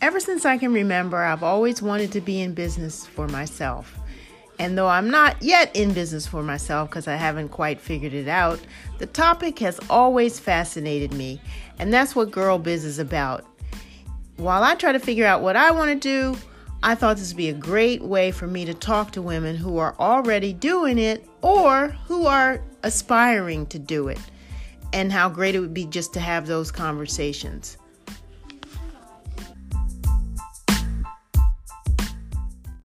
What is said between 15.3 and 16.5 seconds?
what I want to do,